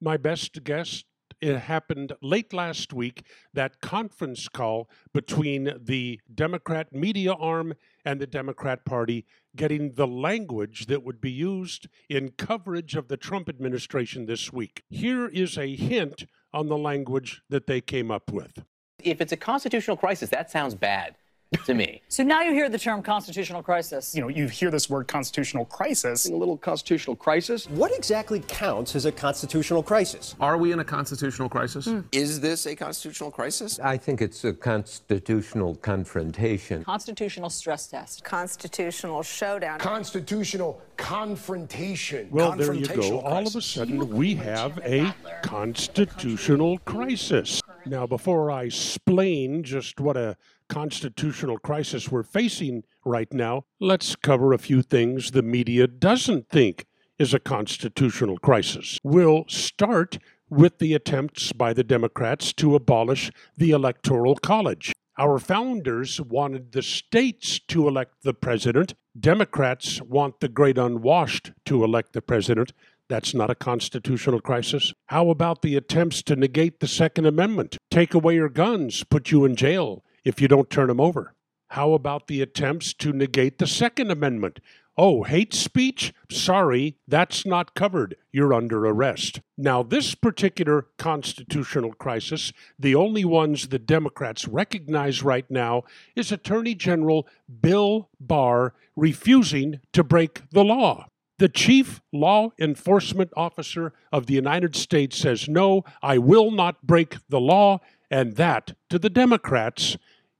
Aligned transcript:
My 0.00 0.16
best 0.16 0.62
guess 0.62 1.04
it 1.40 1.56
happened 1.56 2.12
late 2.22 2.52
last 2.52 2.92
week 2.92 3.24
that 3.52 3.80
conference 3.80 4.48
call 4.48 4.88
between 5.12 5.72
the 5.80 6.20
Democrat 6.32 6.92
media 6.92 7.32
arm 7.32 7.74
and 8.04 8.20
the 8.20 8.26
Democrat 8.26 8.84
Party 8.84 9.26
getting 9.56 9.94
the 9.94 10.06
language 10.06 10.86
that 10.86 11.02
would 11.02 11.20
be 11.20 11.30
used 11.30 11.88
in 12.08 12.30
coverage 12.30 12.94
of 12.94 13.08
the 13.08 13.16
Trump 13.16 13.48
administration 13.48 14.26
this 14.26 14.52
week. 14.52 14.82
Here 14.88 15.26
is 15.26 15.58
a 15.58 15.74
hint 15.74 16.26
on 16.52 16.68
the 16.68 16.78
language 16.78 17.42
that 17.48 17.66
they 17.66 17.80
came 17.80 18.10
up 18.10 18.32
with. 18.32 18.64
If 19.02 19.20
it's 19.20 19.32
a 19.32 19.36
constitutional 19.36 19.96
crisis, 19.96 20.30
that 20.30 20.50
sounds 20.50 20.74
bad 20.74 21.16
to 21.64 21.74
me. 21.74 22.02
So 22.10 22.24
now 22.24 22.42
you 22.42 22.52
hear 22.52 22.68
the 22.68 22.78
term 22.78 23.02
constitutional 23.02 23.62
crisis. 23.62 24.14
You 24.14 24.22
know, 24.22 24.28
you 24.28 24.48
hear 24.48 24.72
this 24.72 24.90
word 24.90 25.06
constitutional 25.06 25.64
crisis. 25.66 26.26
A 26.26 26.34
little 26.34 26.56
constitutional 26.56 27.14
crisis. 27.14 27.68
What 27.68 27.94
exactly 27.94 28.40
counts 28.48 28.96
as 28.96 29.04
a 29.04 29.12
constitutional 29.12 29.84
crisis? 29.84 30.34
Are 30.40 30.58
we 30.58 30.72
in 30.72 30.80
a 30.80 30.84
constitutional 30.84 31.48
crisis? 31.48 31.86
Mm. 31.86 32.04
Is 32.10 32.40
this 32.40 32.66
a 32.66 32.74
constitutional 32.74 33.30
crisis? 33.30 33.78
I 33.78 33.96
think 33.96 34.20
it's 34.20 34.42
a 34.44 34.52
constitutional 34.52 35.76
confrontation. 35.76 36.82
Constitutional 36.82 37.50
stress 37.50 37.86
test. 37.86 38.24
Constitutional 38.24 39.22
showdown. 39.22 39.78
Constitutional 39.78 40.82
confrontation. 40.96 42.28
Well, 42.32 42.56
there 42.56 42.72
you 42.72 42.86
go. 42.86 43.20
All 43.20 43.46
of 43.46 43.54
a 43.54 43.62
sudden, 43.62 44.08
we 44.08 44.34
have 44.34 44.78
a 44.78 45.14
constitutional 45.42 46.78
crisis. 46.78 47.62
Now, 47.88 48.06
before 48.06 48.50
I 48.50 48.64
explain 48.64 49.62
just 49.62 49.98
what 49.98 50.18
a 50.18 50.36
constitutional 50.68 51.58
crisis 51.58 52.10
we're 52.10 52.22
facing 52.22 52.84
right 53.02 53.32
now, 53.32 53.64
let's 53.80 54.14
cover 54.14 54.52
a 54.52 54.58
few 54.58 54.82
things 54.82 55.30
the 55.30 55.40
media 55.40 55.86
doesn't 55.86 56.50
think 56.50 56.84
is 57.18 57.32
a 57.32 57.40
constitutional 57.40 58.36
crisis. 58.36 58.98
We'll 59.02 59.46
start 59.48 60.18
with 60.50 60.78
the 60.78 60.92
attempts 60.92 61.52
by 61.52 61.72
the 61.72 61.82
Democrats 61.82 62.52
to 62.54 62.74
abolish 62.74 63.30
the 63.56 63.70
Electoral 63.70 64.36
College. 64.36 64.92
Our 65.16 65.38
founders 65.38 66.20
wanted 66.20 66.72
the 66.72 66.82
states 66.82 67.58
to 67.68 67.88
elect 67.88 68.22
the 68.22 68.34
president. 68.34 68.94
Democrats 69.18 70.02
want 70.02 70.40
the 70.40 70.48
great 70.48 70.76
unwashed 70.76 71.52
to 71.64 71.84
elect 71.84 72.12
the 72.12 72.22
president. 72.22 72.72
That's 73.08 73.32
not 73.32 73.50
a 73.50 73.54
constitutional 73.54 74.40
crisis. 74.40 74.92
How 75.06 75.30
about 75.30 75.62
the 75.62 75.76
attempts 75.76 76.22
to 76.24 76.36
negate 76.36 76.80
the 76.80 76.86
Second 76.86 77.24
Amendment? 77.26 77.78
Take 77.90 78.12
away 78.12 78.34
your 78.34 78.50
guns, 78.50 79.02
put 79.04 79.30
you 79.30 79.44
in 79.44 79.56
jail 79.56 80.04
if 80.24 80.42
you 80.42 80.48
don't 80.48 80.68
turn 80.68 80.88
them 80.88 81.00
over. 81.00 81.34
How 81.68 81.92
about 81.92 82.26
the 82.26 82.42
attempts 82.42 82.92
to 82.94 83.12
negate 83.12 83.58
the 83.58 83.66
Second 83.66 84.10
Amendment? 84.10 84.60
Oh, 85.00 85.22
hate 85.22 85.54
speech? 85.54 86.12
Sorry, 86.30 86.96
that's 87.06 87.46
not 87.46 87.74
covered. 87.74 88.16
You're 88.32 88.52
under 88.52 88.84
arrest. 88.84 89.40
Now, 89.56 89.82
this 89.82 90.14
particular 90.14 90.88
constitutional 90.98 91.92
crisis, 91.92 92.52
the 92.78 92.96
only 92.96 93.24
ones 93.24 93.68
the 93.68 93.78
Democrats 93.78 94.48
recognize 94.48 95.22
right 95.22 95.48
now, 95.48 95.84
is 96.16 96.32
Attorney 96.32 96.74
General 96.74 97.28
Bill 97.60 98.10
Barr 98.18 98.74
refusing 98.96 99.78
to 99.92 100.02
break 100.02 100.42
the 100.50 100.64
law. 100.64 101.06
The 101.38 101.48
chief 101.48 102.00
law 102.12 102.50
enforcement 102.58 103.30
officer 103.36 103.92
of 104.12 104.26
the 104.26 104.34
United 104.34 104.74
States 104.74 105.16
says, 105.16 105.48
No, 105.48 105.84
I 106.02 106.18
will 106.18 106.50
not 106.50 106.84
break 106.84 107.16
the 107.28 107.40
law, 107.40 107.78
and 108.10 108.34
that, 108.34 108.74
to 108.90 108.98
the 108.98 109.10
Democrats, 109.10 109.96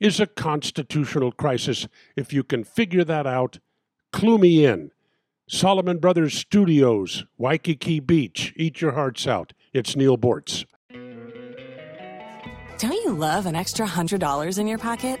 is 0.00 0.18
a 0.18 0.26
constitutional 0.26 1.30
crisis. 1.30 1.86
If 2.16 2.32
you 2.32 2.42
can 2.42 2.64
figure 2.64 3.04
that 3.04 3.26
out, 3.26 3.60
clue 4.12 4.38
me 4.38 4.64
in. 4.64 4.90
Solomon 5.48 5.98
Brothers 5.98 6.34
Studios, 6.34 7.24
Waikiki 7.38 8.00
Beach. 8.00 8.52
Eat 8.56 8.80
your 8.80 8.92
hearts 8.92 9.26
out. 9.26 9.52
It's 9.72 9.94
Neal 9.94 10.18
Boortz. 10.18 10.64
Don't 12.78 12.92
you 12.92 13.12
love 13.12 13.46
an 13.46 13.54
extra 13.54 13.86
$100 13.86 14.58
in 14.58 14.66
your 14.66 14.78
pocket? 14.78 15.20